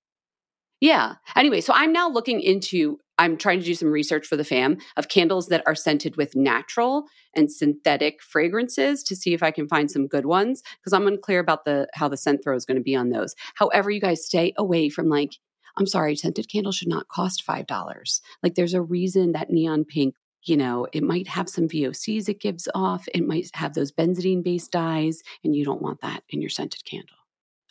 [0.79, 1.15] Yeah.
[1.35, 4.77] Anyway, so I'm now looking into I'm trying to do some research for the fam
[4.95, 7.05] of candles that are scented with natural
[7.35, 11.39] and synthetic fragrances to see if I can find some good ones because I'm unclear
[11.39, 13.35] about the how the scent throw is going to be on those.
[13.55, 15.31] However, you guys stay away from like
[15.77, 18.21] I'm sorry, scented candles should not cost $5.
[18.41, 20.15] Like there's a reason that neon pink
[20.47, 23.07] you know, it might have some VOCs it gives off.
[23.13, 26.83] It might have those benzidine based dyes, and you don't want that in your scented
[26.85, 27.17] candle.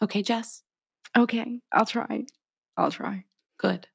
[0.02, 0.62] Okay, Jess?
[1.16, 2.24] Okay, I'll try.
[2.76, 3.24] I'll try.
[3.58, 3.86] Good.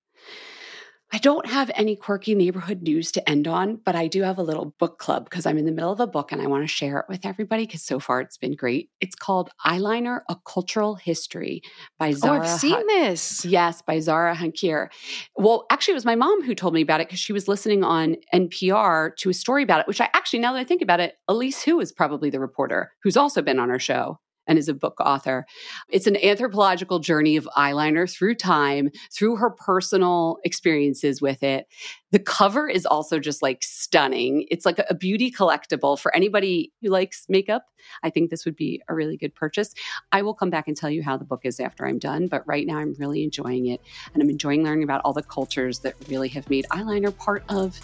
[1.13, 4.43] I don't have any quirky neighborhood news to end on, but I do have a
[4.43, 6.67] little book club because I'm in the middle of a book and I want to
[6.67, 8.89] share it with everybody because so far it's been great.
[9.01, 11.63] It's called Eyeliner: A Cultural History
[11.99, 12.39] by Zahra.
[12.39, 13.43] Oh, I've seen this.
[13.43, 14.89] Yes, by Zahra Hankir.
[15.35, 17.83] Well, actually, it was my mom who told me about it because she was listening
[17.83, 21.01] on NPR to a story about it, which I actually, now that I think about
[21.01, 24.67] it, Elise Hu is probably the reporter who's also been on our show and is
[24.67, 25.45] a book author.
[25.89, 31.67] It's an anthropological journey of eyeliner through time, through her personal experiences with it.
[32.11, 34.45] The cover is also just like stunning.
[34.49, 37.65] It's like a beauty collectible for anybody who likes makeup.
[38.03, 39.73] I think this would be a really good purchase.
[40.11, 42.45] I will come back and tell you how the book is after I'm done, but
[42.45, 43.81] right now I'm really enjoying it
[44.13, 47.79] and I'm enjoying learning about all the cultures that really have made eyeliner part of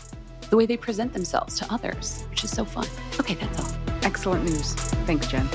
[0.50, 2.88] the way they present themselves to others, which is so fun.
[3.20, 3.78] Okay, that's all.
[4.04, 4.74] Excellent news.
[5.06, 5.48] Thanks, Jen.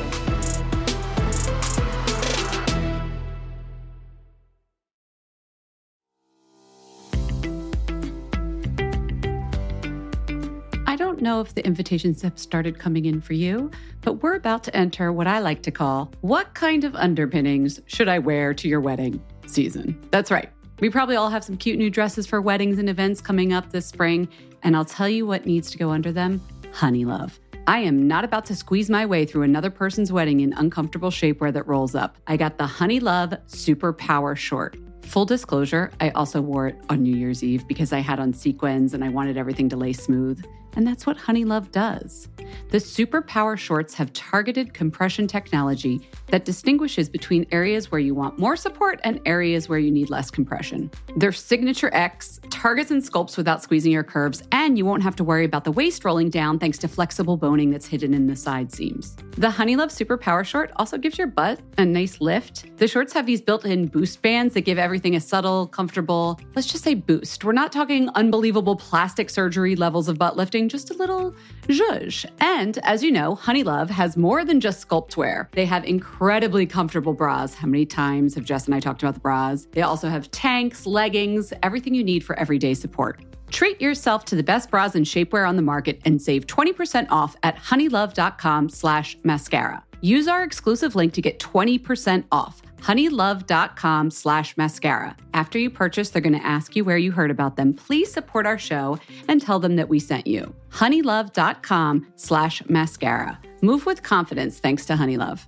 [11.22, 15.12] Know if the invitations have started coming in for you, but we're about to enter
[15.12, 19.22] what I like to call What Kind of Underpinnings Should I Wear to Your Wedding
[19.46, 20.04] season?
[20.11, 20.50] That's right.
[20.80, 23.87] We probably all have some cute new dresses for weddings and events coming up this
[23.87, 24.28] spring,
[24.64, 26.40] and I'll tell you what needs to go under them
[26.72, 27.38] honeylove.
[27.68, 31.52] I am not about to squeeze my way through another person's wedding in uncomfortable shapewear
[31.52, 32.16] that rolls up.
[32.26, 34.76] I got the Honeylove Super Power Short.
[35.02, 38.92] Full disclosure, I also wore it on New Year's Eve because I had on sequins
[38.92, 40.44] and I wanted everything to lay smooth.
[40.74, 42.28] And that's what Honeylove does.
[42.70, 48.56] The Superpower shorts have targeted compression technology that distinguishes between areas where you want more
[48.56, 50.90] support and areas where you need less compression.
[51.16, 55.24] Their Signature X targets and sculpts without squeezing your curves, and you won't have to
[55.24, 58.72] worry about the waist rolling down thanks to flexible boning that's hidden in the side
[58.72, 59.16] seams.
[59.32, 62.76] The Honeylove Superpower short also gives your butt a nice lift.
[62.78, 66.68] The shorts have these built in boost bands that give everything a subtle, comfortable, let's
[66.68, 67.44] just say boost.
[67.44, 71.35] We're not talking unbelievable plastic surgery levels of butt lifting, just a little
[71.68, 72.25] zhuzh.
[72.40, 75.48] And as you know, Honeylove has more than just sculpt wear.
[75.53, 77.55] They have incredibly comfortable bras.
[77.55, 79.66] How many times have Jess and I talked about the bras?
[79.72, 83.20] They also have tanks, leggings, everything you need for everyday support.
[83.51, 87.37] Treat yourself to the best bras and shapewear on the market and save 20% off
[87.42, 89.85] at honeylove.com slash mascara.
[90.02, 95.16] Use our exclusive link to get 20% off honeylove.com slash mascara.
[95.34, 97.72] After you purchase, they're going to ask you where you heard about them.
[97.72, 100.52] Please support our show and tell them that we sent you.
[100.70, 103.38] honeylove.com slash mascara.
[103.62, 105.46] Move with confidence thanks to Honeylove.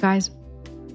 [0.00, 0.30] Guys,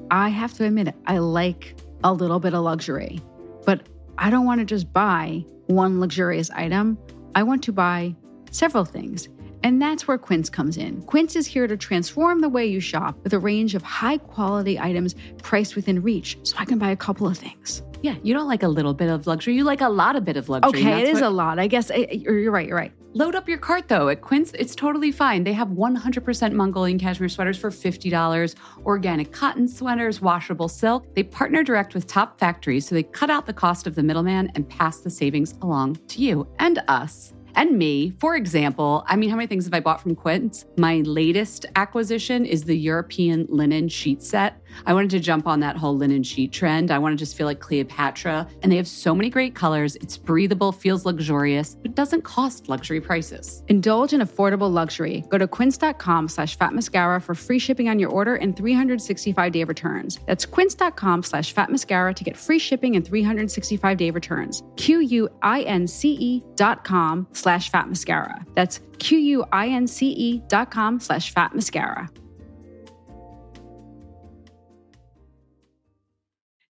[0.09, 3.19] I have to admit it, I like a little bit of luxury,
[3.65, 3.81] but
[4.23, 6.97] I don't want to just buy one luxurious item.
[7.35, 8.15] I want to buy
[8.51, 9.27] several things.
[9.63, 11.01] And that's where Quince comes in.
[11.01, 14.79] Quince is here to transform the way you shop with a range of high quality
[14.79, 17.81] items priced within reach so I can buy a couple of things.
[18.01, 19.55] Yeah, you don't like a little bit of luxury.
[19.55, 20.79] You like a lot of bit of luxury.
[20.79, 21.59] Okay, That's it is what- a lot.
[21.59, 22.67] I guess I, you're you're right.
[22.67, 22.93] You're right.
[23.15, 24.09] Load up your cart though.
[24.09, 25.43] At Quince, it's totally fine.
[25.43, 31.13] They have 100% Mongolian cashmere sweaters for $50, organic cotton sweaters, washable silk.
[31.13, 34.51] They partner direct with top factories, so they cut out the cost of the middleman
[34.55, 37.33] and pass the savings along to you and us.
[37.55, 40.65] And me, for example, I mean, how many things have I bought from Quince?
[40.77, 44.63] My latest acquisition is the European linen sheet set.
[44.85, 46.91] I wanted to jump on that whole linen sheet trend.
[46.91, 48.47] I want to just feel like Cleopatra.
[48.61, 49.95] And they have so many great colors.
[49.97, 53.63] It's breathable, feels luxurious, but doesn't cost luxury prices.
[53.67, 55.23] Indulge in affordable luxury.
[55.29, 59.63] Go to quince.com slash fat mascara for free shipping on your order and 365 day
[59.63, 60.19] returns.
[60.25, 64.63] That's quince.com slash fat mascara to get free shipping and 365 day returns.
[64.75, 68.43] Q U I N C E dot com slash fat mascara.
[68.55, 72.09] That's Q U I N C E dot com slash fat mascara.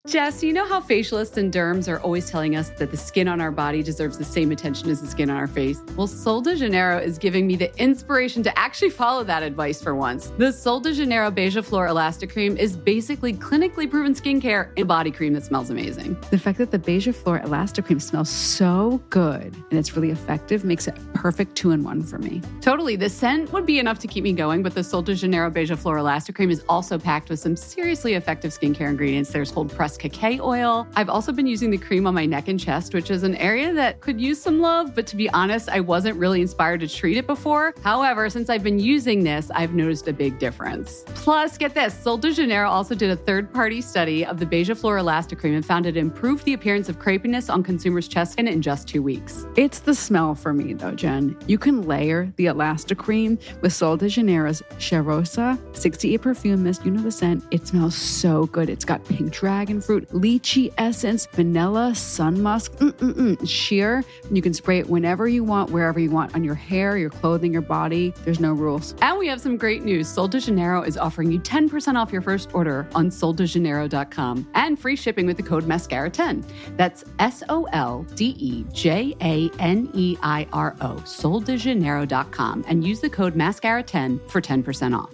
[0.06, 3.40] Jess, you know how facialists and derms are always telling us that the skin on
[3.40, 5.82] our body deserves the same attention as the skin on our face?
[5.96, 9.96] Well, Sol de Janeiro is giving me the inspiration to actually follow that advice for
[9.96, 10.34] once.
[10.38, 15.10] The Sol de Janeiro Beija Flor Elastic Cream is basically clinically proven skincare and body
[15.10, 16.18] cream that smells amazing.
[16.32, 20.66] The fact that the Beija Flor Elastic Cream smells so good and it's really effective
[20.66, 22.42] makes it a perfect two in one for me.
[22.60, 22.98] Totally.
[22.98, 25.78] The scent would be enough to keep me going, but the Sol de Janeiro Beija
[25.78, 29.30] Flor Elastic Cream is also packed with some seriously effective skincare ingredients.
[29.30, 30.88] There's cold pressed cacao oil.
[30.96, 33.74] I've also been using the cream on my neck and chest, which is an area
[33.74, 37.18] that could use some love, but to be honest, I wasn't really inspired to treat
[37.18, 37.74] it before.
[37.84, 41.04] However, since I've been using this, I've noticed a big difference.
[41.08, 44.78] Plus, get this Sol de Janeiro also did a third party study of the Beija
[44.78, 48.48] Flor Elastic Cream and found it improved the appearance of crepiness on consumers' chest skin
[48.48, 49.46] in just two weeks.
[49.56, 51.38] It's the smell for me, though, Jen.
[51.48, 56.86] You can layer the Elastic Cream with Sol de Janeiro's Cheirosa 68 perfume mist.
[56.86, 57.44] You know the scent.
[57.52, 58.70] It smells so good.
[58.70, 64.04] It's got pink dragon fruit, lychee essence, vanilla, sun musk, mm-mm-mm, sheer.
[64.32, 67.52] You can spray it whenever you want, wherever you want, on your hair, your clothing,
[67.52, 68.14] your body.
[68.24, 68.96] There's no rules.
[69.02, 70.08] And we have some great news.
[70.08, 74.96] Sol de Janeiro is offering you 10% off your first order on soldejaneiro.com and free
[74.96, 76.44] shipping with the code MASCARA10.
[76.78, 82.86] That's S O L D E J A N E I R O, soldejaneiro.com, and
[82.86, 85.14] use the code MASCARA10 for 10% off.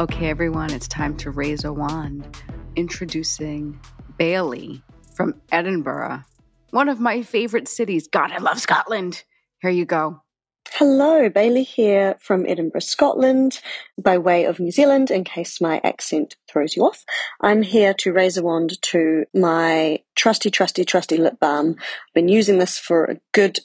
[0.00, 2.42] Okay, everyone, it's time to raise a wand.
[2.76, 3.78] Introducing
[4.16, 4.82] Bailey
[5.14, 6.22] from Edinburgh,
[6.70, 8.08] one of my favorite cities.
[8.08, 9.22] God, I love Scotland.
[9.60, 10.22] Here you go.
[10.70, 13.60] Hello, Bailey here from Edinburgh, Scotland,
[14.02, 17.04] by way of New Zealand, in case my accent throws you off.
[17.42, 21.76] I'm here to raise a wand to my trusty, trusty, trusty lip balm.
[21.78, 23.60] I've been using this for a good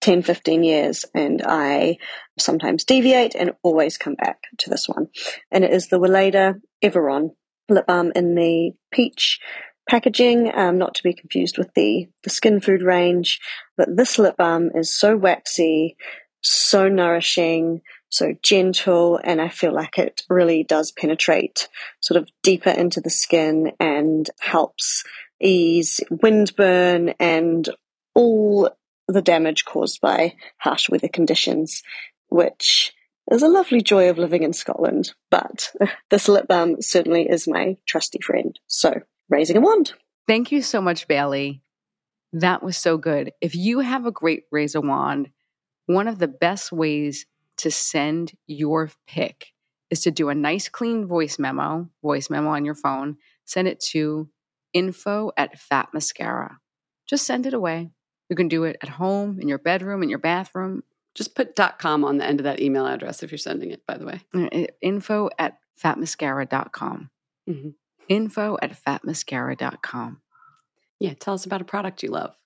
[0.00, 1.98] 10, 15 years, and I
[2.38, 5.08] sometimes deviate and always come back to this one.
[5.50, 7.30] And it is the Weleda Everon
[7.68, 9.40] lip balm in the peach
[9.88, 13.40] packaging, um, not to be confused with the, the skin food range.
[13.76, 15.96] But this lip balm is so waxy,
[16.42, 21.68] so nourishing, so gentle, and I feel like it really does penetrate
[22.00, 25.04] sort of deeper into the skin and helps
[25.40, 27.68] ease windburn and
[28.14, 28.70] all
[29.12, 31.82] the damage caused by harsh weather conditions,
[32.28, 32.92] which
[33.30, 35.12] is a lovely joy of living in Scotland.
[35.30, 35.72] But
[36.10, 38.58] this lip balm certainly is my trusty friend.
[38.66, 39.94] So, raising a wand.
[40.26, 41.62] Thank you so much, Bailey.
[42.32, 43.32] That was so good.
[43.40, 45.30] If you have a great razor wand,
[45.86, 47.26] one of the best ways
[47.58, 49.48] to send your pick
[49.90, 53.80] is to do a nice clean voice memo, voice memo on your phone, send it
[53.80, 54.28] to
[54.72, 56.58] info at Fat Mascara.
[57.08, 57.90] Just send it away.
[58.30, 60.82] You can do it at home, in your bedroom, in your bathroom.
[61.14, 63.98] Just put .com on the end of that email address if you're sending it, by
[63.98, 64.68] the way.
[64.80, 67.10] Info at fatmascara.com.
[67.48, 67.74] Mhm.
[68.08, 70.22] Info at fatmascara.com.
[71.00, 72.36] Yeah, tell us about a product you love.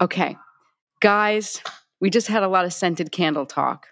[0.00, 0.36] Okay,
[1.00, 1.62] guys,
[2.00, 3.88] we just had a lot of scented candle talk,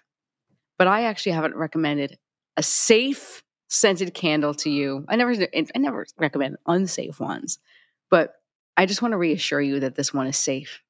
[0.77, 2.19] but I actually haven't recommended
[2.57, 5.05] a safe scented candle to you.
[5.07, 7.59] I never, I never recommend unsafe ones,
[8.09, 8.35] but
[8.75, 10.81] I just want to reassure you that this one is safe.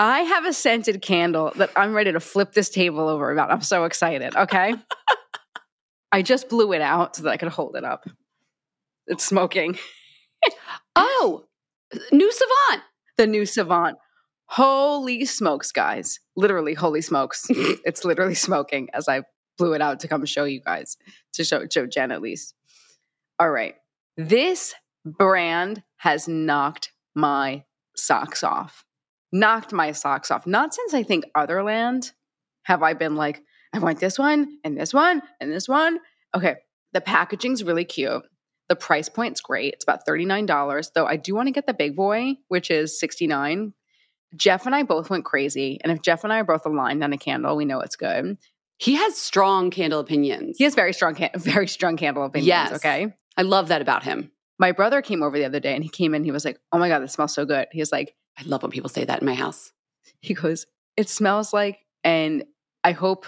[0.00, 3.50] I have a scented candle that I'm ready to flip this table over about.
[3.50, 4.34] I'm so excited.
[4.34, 4.74] Okay.
[6.12, 8.08] I just blew it out so that I could hold it up.
[9.06, 9.78] It's smoking.
[10.96, 11.44] Oh,
[12.12, 12.82] new Savant.
[13.18, 13.98] the new Savant.
[14.46, 16.18] Holy smokes, guys.
[16.34, 17.44] Literally, holy smokes.
[17.50, 19.20] it's literally smoking as I
[19.58, 20.96] blew it out to come show you guys,
[21.34, 22.54] to show, show Jen at least.
[23.38, 23.74] All right.
[24.16, 24.74] This
[25.04, 27.64] brand has knocked my
[27.94, 28.86] socks off.
[29.32, 30.46] Knocked my socks off.
[30.46, 32.12] Not since I think Otherland
[32.64, 36.00] have I been like, I want this one and this one and this one.
[36.34, 36.56] Okay,
[36.92, 38.22] the packaging's really cute.
[38.68, 39.74] The price point's great.
[39.74, 43.72] It's about $39, though I do want to get the big boy, which is 69.
[44.36, 45.80] Jeff and I both went crazy.
[45.82, 48.36] And if Jeff and I are both aligned on a candle, we know it's good.
[48.78, 50.56] He has strong candle opinions.
[50.58, 52.46] He has very strong, can- very strong candle opinions.
[52.46, 52.72] Yes.
[52.74, 53.12] Okay.
[53.36, 54.30] I love that about him.
[54.58, 56.22] My brother came over the other day and he came in.
[56.22, 58.62] He was like, "Oh my god, this smells so good." He was like, I love
[58.62, 59.72] when people say that in my house.
[60.20, 60.66] he goes,
[60.96, 62.44] "It smells like," and
[62.82, 63.26] I hope,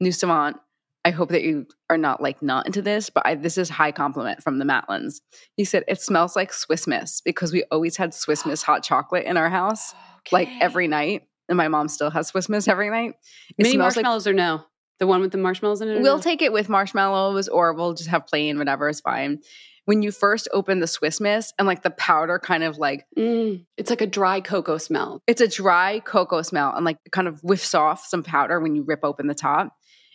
[0.00, 0.56] New Savant,
[1.04, 3.92] I hope that you are not like not into this, but I, this is high
[3.92, 5.20] compliment from the Matlins.
[5.56, 9.26] He said it smells like Swiss Miss because we always had Swiss Miss hot chocolate
[9.26, 9.94] in our house,
[10.32, 13.14] like every night, and my mom still has Swiss Miss every night.
[13.50, 14.64] It Mini smells like marshmallows or no?
[14.98, 16.00] The one with the marshmallows in it?
[16.00, 16.22] We'll no?
[16.22, 19.40] take it with marshmallows or we'll just have plain, whatever is fine.
[19.86, 23.66] When you first open the Swiss Miss and like the powder kind of like Mm,
[23.76, 25.22] it's like a dry cocoa smell.
[25.26, 28.82] it's a dry cocoa smell and like kind of whiffs off some powder when you
[28.82, 29.74] rip open the top.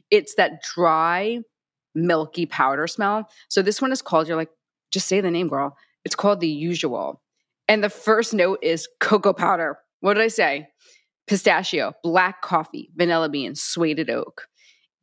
[0.09, 1.39] It's that dry,
[1.93, 3.29] milky powder smell.
[3.47, 4.49] So this one is called, you're like,
[4.91, 5.77] just say the name, girl.
[6.03, 7.21] It's called the usual.
[7.67, 9.77] And the first note is cocoa powder.
[9.99, 10.67] What did I say?
[11.27, 14.47] Pistachio, black coffee, vanilla bean, suede oak.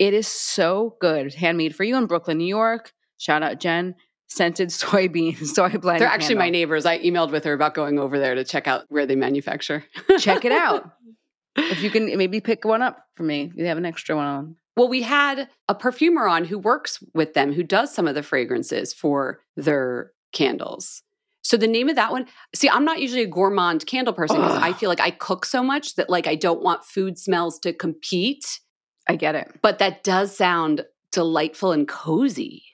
[0.00, 1.34] It is so good.
[1.34, 2.92] Handmade for you in Brooklyn, New York.
[3.18, 3.94] Shout out Jen.
[4.28, 6.00] Scented soybean, soy blend.
[6.00, 6.86] They're actually my neighbors.
[6.86, 9.84] I emailed with her about going over there to check out where they manufacture.
[10.18, 10.92] Check it out.
[11.56, 14.56] if you can maybe pick one up for me, you have an extra one on.
[14.76, 18.22] Well, we had a perfumer on who works with them who does some of the
[18.22, 21.02] fragrances for their candles.
[21.42, 24.60] So the name of that one, see, I'm not usually a gourmand candle person because
[24.60, 27.72] I feel like I cook so much that like I don't want food smells to
[27.72, 28.60] compete.
[29.08, 29.54] I get it.
[29.62, 32.64] But that does sound delightful and cozy.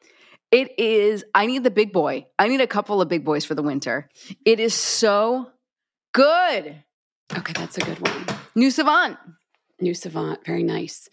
[0.52, 2.26] It is, I need the big boy.
[2.38, 4.10] I need a couple of big boys for the winter.
[4.44, 5.50] It is so
[6.12, 6.76] good.
[7.34, 8.26] Okay, that's a good one.
[8.54, 9.16] New Savant.
[9.80, 11.08] New Savant, very nice.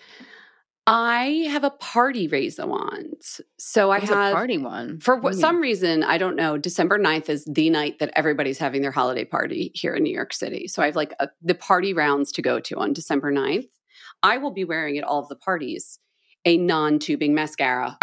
[0.85, 3.39] I have a party raise the wands.
[3.57, 4.99] So I What's have a party one.
[4.99, 5.33] For do hmm.
[5.33, 9.23] some reason, I don't know, December 9th is the night that everybody's having their holiday
[9.23, 10.67] party here in New York City.
[10.67, 13.67] So I have like a, the party rounds to go to on December 9th.
[14.21, 15.99] I will be wearing at all of the parties
[16.43, 17.97] a non tubing mascara.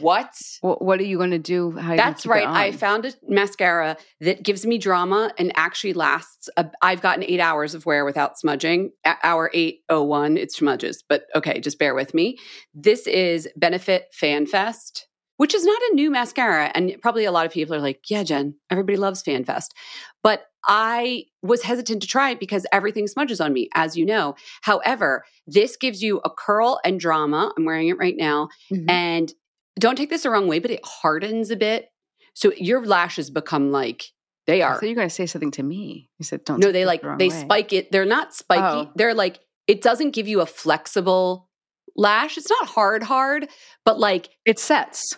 [0.00, 0.30] What?
[0.60, 1.72] What, what are you going to do?
[1.74, 2.46] That's right.
[2.46, 6.48] I found a mascara that gives me drama and actually lasts.
[6.56, 8.92] A, I've gotten eight hours of wear without smudging.
[9.04, 12.38] At hour 801, it smudges, but okay, just bear with me.
[12.74, 15.06] This is Benefit Fan Fest,
[15.36, 16.70] which is not a new mascara.
[16.74, 19.74] And probably a lot of people are like, yeah, Jen, everybody loves Fan Fest.
[20.22, 24.34] But I was hesitant to try it because everything smudges on me, as you know.
[24.62, 27.52] However, this gives you a curl and drama.
[27.56, 28.48] I'm wearing it right now.
[28.72, 28.90] Mhm.
[28.90, 29.32] And
[29.78, 31.88] don't take this the wrong way, but it hardens a bit.
[32.34, 34.04] So your lashes become like
[34.46, 34.74] they are.
[34.74, 36.10] thought you to say something to me.
[36.18, 36.60] You said, don't.
[36.60, 37.40] No, they like the they way.
[37.40, 37.90] spike it.
[37.90, 38.88] They're not spiky.
[38.88, 38.92] Oh.
[38.94, 41.48] They're like it doesn't give you a flexible
[41.96, 42.36] lash.
[42.36, 43.48] It's not hard hard,
[43.84, 45.16] but like It sets.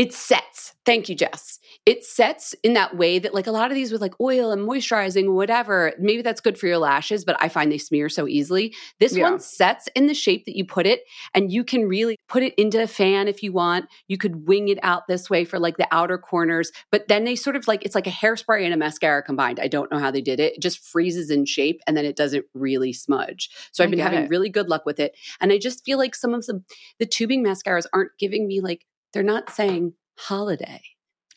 [0.00, 0.72] It sets.
[0.86, 1.58] Thank you, Jess.
[1.84, 4.66] It sets in that way that, like a lot of these with like oil and
[4.66, 8.74] moisturizing, whatever, maybe that's good for your lashes, but I find they smear so easily.
[8.98, 9.24] This Yeah.
[9.30, 11.02] one sets in the shape that you put it,
[11.34, 13.90] and you can really put it into a fan if you want.
[14.08, 17.36] You could wing it out this way for like the outer corners, but then they
[17.36, 19.60] sort of like it's like a hairspray and a mascara combined.
[19.60, 20.54] I don't know how they did it.
[20.54, 23.50] It just freezes in shape and then it doesn't really smudge.
[23.70, 24.30] So I I've been having it.
[24.30, 25.14] really good luck with it.
[25.40, 26.62] And I just feel like some of the
[26.98, 30.80] the tubing mascaras aren't giving me like they're not saying holiday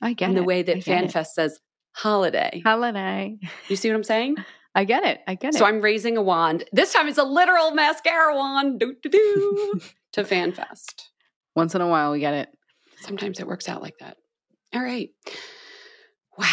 [0.01, 0.85] I get in the way that it.
[0.85, 1.59] FanFest says
[1.93, 2.61] holiday.
[2.65, 3.37] Holiday.
[3.69, 4.35] You see what I'm saying?
[4.75, 5.19] I get it.
[5.27, 5.57] I get it.
[5.59, 6.63] So I'm raising a wand.
[6.71, 8.79] This time it's a literal mascara wand.
[8.79, 9.79] Do do do
[10.13, 11.03] to FanFest.
[11.55, 12.49] Once in a while, we get it.
[13.01, 14.17] Sometimes it works out like that.
[14.73, 15.09] All right.
[16.37, 16.47] Wow.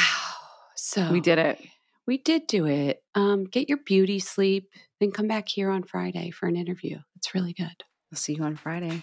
[0.77, 1.59] So We did it.
[2.07, 3.03] We did do it.
[3.15, 4.69] Um, get your beauty sleep,
[4.99, 6.99] then come back here on Friday for an interview.
[7.17, 7.85] It's really good.
[8.13, 9.03] I'll see you on Friday.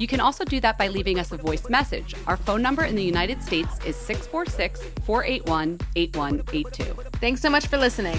[0.00, 2.14] You can also do that by leaving us a voice message.
[2.26, 6.84] Our phone number in the United States is 646 481 8182.
[7.20, 8.18] Thanks so much for listening.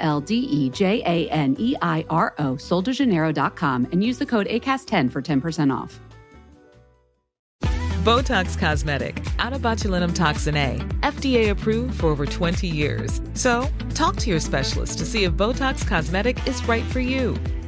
[0.00, 4.46] L D E J A N E I R O, soldejaneiro.com, and use the code
[4.46, 6.00] ACAST10 for 10% off.
[8.04, 13.22] Botox Cosmetic, out of botulinum toxin A, FDA approved for over 20 years.
[13.32, 17.34] So, talk to your specialist to see if Botox Cosmetic is right for you.